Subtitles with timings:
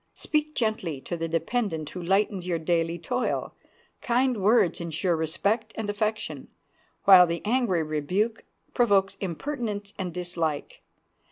[0.15, 3.53] Speak gently to the dependent who lightens your daily toil;
[4.01, 6.47] kind words insure respect and affection,
[7.03, 8.43] while the angry rebuke
[8.73, 10.81] provokes impertinence and dislike.